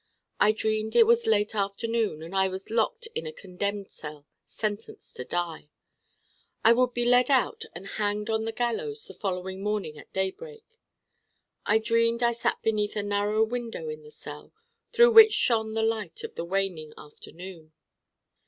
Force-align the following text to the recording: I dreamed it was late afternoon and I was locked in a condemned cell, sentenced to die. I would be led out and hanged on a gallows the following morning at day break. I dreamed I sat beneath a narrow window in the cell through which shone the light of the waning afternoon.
I 0.39 0.51
dreamed 0.51 0.95
it 0.95 1.05
was 1.05 1.27
late 1.27 1.53
afternoon 1.53 2.23
and 2.23 2.33
I 2.35 2.47
was 2.47 2.71
locked 2.71 3.07
in 3.13 3.27
a 3.27 3.31
condemned 3.31 3.91
cell, 3.91 4.25
sentenced 4.47 5.15
to 5.17 5.23
die. 5.25 5.69
I 6.63 6.73
would 6.73 6.95
be 6.95 7.05
led 7.05 7.29
out 7.29 7.65
and 7.75 7.85
hanged 7.85 8.27
on 8.27 8.47
a 8.47 8.51
gallows 8.51 9.05
the 9.05 9.13
following 9.13 9.61
morning 9.61 9.99
at 9.99 10.11
day 10.11 10.31
break. 10.31 10.65
I 11.67 11.77
dreamed 11.77 12.23
I 12.23 12.31
sat 12.31 12.63
beneath 12.63 12.95
a 12.95 13.03
narrow 13.03 13.43
window 13.43 13.89
in 13.89 14.01
the 14.01 14.09
cell 14.09 14.51
through 14.91 15.11
which 15.11 15.33
shone 15.33 15.75
the 15.75 15.83
light 15.83 16.23
of 16.23 16.33
the 16.33 16.45
waning 16.45 16.93
afternoon. 16.97 17.71